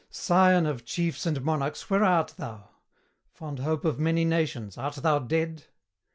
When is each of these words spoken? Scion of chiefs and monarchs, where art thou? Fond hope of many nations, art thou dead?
Scion 0.09 0.65
of 0.65 0.83
chiefs 0.83 1.27
and 1.27 1.43
monarchs, 1.43 1.87
where 1.87 2.03
art 2.03 2.33
thou? 2.35 2.69
Fond 3.29 3.59
hope 3.59 3.85
of 3.85 3.99
many 3.99 4.25
nations, 4.25 4.75
art 4.75 4.95
thou 4.95 5.19
dead? 5.19 5.65